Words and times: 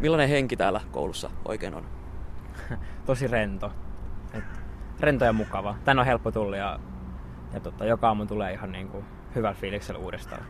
Millainen 0.00 0.28
henki 0.28 0.56
täällä 0.56 0.80
koulussa 0.90 1.30
oikein 1.44 1.74
on? 1.74 1.84
Tosi 3.06 3.26
rento. 3.26 3.72
Et 4.34 4.44
rento 5.00 5.24
ja 5.24 5.32
mukava. 5.32 5.74
Tän 5.84 5.98
on 5.98 6.06
helppo 6.06 6.32
tulla 6.32 6.56
ja, 6.56 6.78
ja 7.54 7.60
tota, 7.60 7.84
joka 7.84 8.08
aamu 8.08 8.26
tulee 8.26 8.52
ihan 8.52 8.72
niinku 8.72 9.04
hyvällä 9.34 9.54
fiiliksellä 9.60 10.00
uudestaan. 10.00 10.42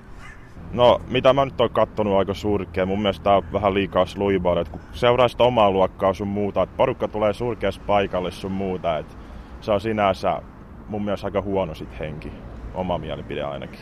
No, 0.72 1.00
mitä 1.08 1.32
mä 1.32 1.44
nyt 1.44 1.60
oon 1.60 1.70
kattonut 1.70 2.18
aika 2.18 2.34
surkea. 2.34 2.86
Mun 2.86 3.02
mielestä 3.02 3.24
tää 3.24 3.36
on 3.36 3.52
vähän 3.52 3.74
liikaa 3.74 4.06
sluibaa, 4.06 4.64
kun 4.64 4.80
seuraa 4.92 5.28
sitä 5.28 5.44
omaa 5.44 5.70
luokkaa 5.70 6.14
sun 6.14 6.28
muuta, 6.28 6.62
että 6.62 6.76
porukka 6.76 7.08
tulee 7.08 7.32
surkeassa 7.32 7.82
paikalle 7.86 8.30
sun 8.30 8.52
muuta, 8.52 8.98
että 8.98 9.14
se 9.60 9.72
on 9.72 9.80
sinänsä 9.80 10.42
mun 10.88 11.04
mielestä 11.04 11.26
aika 11.26 11.42
huono 11.42 11.74
sit 11.74 11.98
henki. 11.98 12.32
Oma 12.74 12.98
mielipide 12.98 13.42
ainakin. 13.42 13.80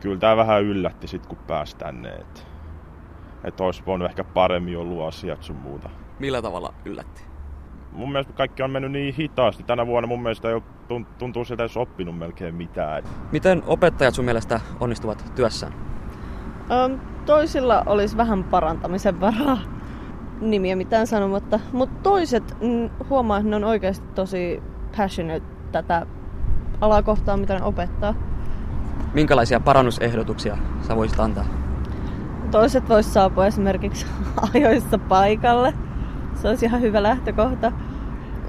Kyllä 0.00 0.18
tää 0.18 0.36
vähän 0.36 0.62
yllätti 0.62 1.06
sit 1.06 1.26
kun 1.26 1.38
pääsi 1.46 1.76
tänne, 1.76 2.08
että 2.08 2.40
et 3.44 3.60
olisi 3.60 3.82
voinut 3.86 4.08
ehkä 4.08 4.24
paremmin 4.24 4.78
ollut 4.78 5.08
asiat 5.08 5.42
sun 5.42 5.56
muuta. 5.56 5.90
Millä 6.18 6.42
tavalla 6.42 6.74
yllätti? 6.84 7.24
Mun 7.92 8.12
mielestä 8.12 8.32
kaikki 8.32 8.62
on 8.62 8.70
mennyt 8.70 8.92
niin 8.92 9.14
hitaasti. 9.14 9.62
Tänä 9.62 9.86
vuonna 9.86 10.06
mun 10.06 10.22
mielestä 10.22 10.48
ei 10.48 10.54
ole, 10.54 10.62
tuntuu 11.18 11.44
siltä, 11.44 11.64
että 11.64 11.80
oppinut 11.80 12.18
melkein 12.18 12.54
mitään. 12.54 13.02
Miten 13.32 13.62
opettajat 13.66 14.14
sun 14.14 14.24
mielestä 14.24 14.60
onnistuvat 14.80 15.32
työssään? 15.34 15.72
Um, 16.84 17.00
toisilla 17.26 17.82
olisi 17.86 18.16
vähän 18.16 18.44
parantamisen 18.44 19.20
varaa 19.20 19.58
nimiä 20.40 20.76
mitään 20.76 21.06
sanomatta, 21.06 21.60
mutta 21.72 22.00
toiset 22.02 22.56
mm, 22.60 22.90
huomaa, 23.10 23.38
että 23.38 23.50
ne 23.50 23.56
on 23.56 23.64
oikeasti 23.64 24.06
tosi 24.14 24.62
passionate 24.96 25.46
tätä 25.72 26.06
alakohtaa, 26.80 27.36
mitä 27.36 27.54
ne 27.54 27.64
opettaa. 27.64 28.14
Minkälaisia 29.14 29.60
parannusehdotuksia 29.60 30.58
sä 30.82 30.96
voisit 30.96 31.20
antaa? 31.20 31.44
Toiset 32.50 32.88
vois 32.88 33.14
saapua 33.14 33.46
esimerkiksi 33.46 34.06
ajoissa 34.54 34.98
paikalle. 34.98 35.74
Se 36.34 36.48
olisi 36.48 36.66
ihan 36.66 36.80
hyvä 36.80 37.02
lähtökohta. 37.02 37.72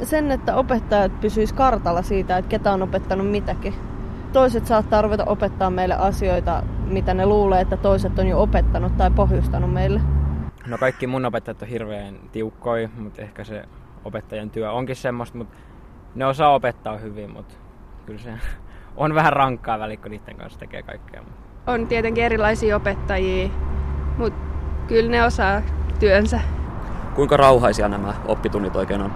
Sen, 0.04 0.32
että 0.32 0.56
opettajat 0.56 1.22
pysyis 1.22 1.54
kartalla 1.54 2.02
siitä, 2.02 2.38
että 2.38 2.50
ketä 2.50 2.72
on 2.72 2.82
opettanut 2.82 3.32
mitäkin. 3.32 3.74
Toiset 4.34 4.66
saattaa 4.66 5.02
ruveta 5.02 5.26
opettaa 5.26 5.70
meille 5.70 5.96
asioita, 5.96 6.64
mitä 6.86 7.14
ne 7.14 7.26
luulee, 7.26 7.62
että 7.62 7.78
toiset 7.78 8.20
on 8.20 8.28
jo 8.28 8.42
opettanut 8.42 8.98
tai 8.98 9.12
pohjustanut 9.12 9.74
meille. 9.74 10.02
No 10.68 10.78
kaikki 10.78 11.08
mun 11.08 11.26
opettajat 11.26 11.62
on 11.62 11.68
hirveän 11.68 12.20
tiukkoja, 12.32 12.90
mutta 12.98 13.22
ehkä 13.22 13.44
se 13.44 13.64
opettajan 14.06 14.50
työ 14.50 14.72
onkin 14.72 14.96
semmoista, 14.96 15.38
mutta 15.38 15.58
ne 16.16 16.26
osaa 16.26 16.54
opettaa 16.54 16.98
hyvin, 16.98 17.32
mutta 17.32 17.56
kyllä 18.06 18.20
se 18.20 18.34
on 18.96 19.16
vähän 19.16 19.34
rankkaa 19.34 19.80
väliin, 19.80 20.00
kun 20.00 20.12
niiden 20.12 20.38
kanssa 20.38 20.60
tekee 20.60 20.84
kaikkea. 20.84 21.24
On 21.68 21.88
tietenkin 21.88 22.24
erilaisia 22.24 22.76
opettajia, 22.76 23.50
mutta 24.22 24.40
kyllä 24.88 25.12
ne 25.12 25.26
osaa 25.26 25.62
työnsä. 26.00 26.40
Kuinka 27.16 27.38
rauhaisia 27.38 27.90
nämä 27.90 28.14
oppitunnit 28.28 28.76
oikein 28.76 29.02
on? 29.02 29.12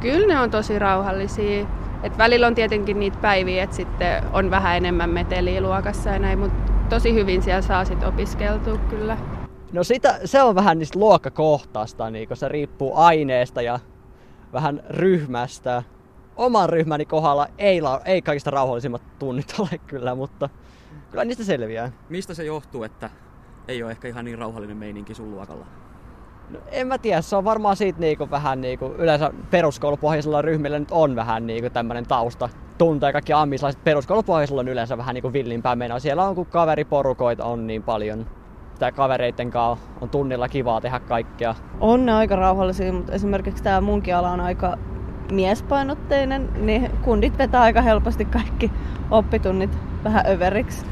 Kyllä 0.00 0.26
ne 0.26 0.40
on 0.40 0.50
tosi 0.50 0.78
rauhallisia. 0.78 1.66
Et 2.02 2.18
välillä 2.18 2.46
on 2.46 2.54
tietenkin 2.54 3.00
niitä 3.00 3.18
päiviä, 3.22 3.62
että 3.62 3.76
sitten 3.76 4.22
on 4.32 4.50
vähän 4.50 4.76
enemmän 4.76 5.10
meteliä 5.10 5.60
luokassa 5.60 6.10
ja 6.10 6.18
näin, 6.18 6.38
mutta 6.38 6.72
tosi 6.88 7.14
hyvin 7.14 7.42
siellä 7.42 7.62
saa 7.62 7.84
sitten 7.84 8.08
opiskeltua 8.08 8.78
kyllä. 8.78 9.18
No 9.72 9.84
sitä, 9.84 10.18
se 10.24 10.42
on 10.42 10.54
vähän 10.54 10.78
niistä 10.78 10.98
luokkakohtaista, 10.98 12.10
niin 12.10 12.28
se 12.34 12.48
riippuu 12.48 12.96
aineesta 12.96 13.62
ja 13.62 13.78
vähän 14.52 14.82
ryhmästä. 14.90 15.82
Oman 16.36 16.68
ryhmäni 16.68 17.04
kohdalla 17.04 17.46
ei, 17.58 17.80
ei 18.04 18.22
kaikista 18.22 18.50
rauhallisimmat 18.50 19.02
tunnit 19.18 19.54
ole 19.60 19.80
kyllä, 19.86 20.14
mutta 20.14 20.48
kyllä 21.10 21.24
niistä 21.24 21.44
selviää. 21.44 21.92
Mistä 22.08 22.34
se 22.34 22.44
johtuu, 22.44 22.84
että 22.84 23.10
ei 23.68 23.82
ole 23.82 23.90
ehkä 23.90 24.08
ihan 24.08 24.24
niin 24.24 24.38
rauhallinen 24.38 24.76
meininki 24.76 25.14
sun 25.14 25.30
luokalla? 25.30 25.66
No, 26.50 26.58
en 26.70 26.86
mä 26.86 26.98
tiedä, 26.98 27.20
se 27.20 27.36
on 27.36 27.44
varmaan 27.44 27.76
siitä 27.76 28.00
niinku 28.00 28.30
vähän 28.30 28.60
niinku, 28.60 28.94
yleensä 28.98 29.32
peruskoulupohjaisilla 29.50 30.42
ryhmillä 30.42 30.78
nyt 30.78 30.90
on 30.90 31.16
vähän 31.16 31.46
niinku 31.46 31.70
tämmönen 31.70 32.06
tausta. 32.06 32.48
Tuntee 32.78 33.12
kaikki 33.12 33.32
ammislaiset 33.32 33.84
peruskoulupohjaisilla 33.84 34.60
on 34.60 34.68
yleensä 34.68 34.98
vähän 34.98 35.14
niinku 35.14 35.32
villimpää 35.32 35.76
menoa. 35.76 35.98
Siellä 35.98 36.24
on 36.24 36.34
kun 36.34 36.46
kaveriporukoita 36.46 37.44
on 37.44 37.66
niin 37.66 37.82
paljon. 37.82 38.26
Tää 38.78 38.92
kavereitten 38.92 39.50
kanssa 39.50 39.86
on 40.00 40.08
tunnilla 40.08 40.48
kivaa 40.48 40.80
tehdä 40.80 41.00
kaikkea. 41.00 41.54
On 41.80 42.06
ne 42.06 42.12
aika 42.12 42.36
rauhallisia, 42.36 42.92
mutta 42.92 43.12
esimerkiksi 43.12 43.62
tämä 43.62 43.80
munkin 43.80 44.16
ala 44.16 44.30
on 44.30 44.40
aika 44.40 44.78
miespainotteinen, 45.32 46.48
niin 46.56 46.90
kundit 47.02 47.38
vetää 47.38 47.60
aika 47.60 47.82
helposti 47.82 48.24
kaikki 48.24 48.70
oppitunnit 49.10 49.78
vähän 50.04 50.26
överiksi. 50.26 50.86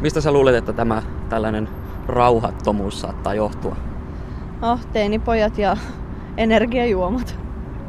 Mistä 0.00 0.20
sä 0.20 0.32
luulet, 0.32 0.54
että 0.54 0.72
tämä 0.72 1.02
tällainen 1.28 1.68
rauhattomuus 2.06 3.00
saattaa 3.00 3.34
johtua? 3.34 3.76
Oh, 4.62 4.86
teinipojat 4.92 5.58
ja 5.58 5.76
energiajuomat. 6.36 7.43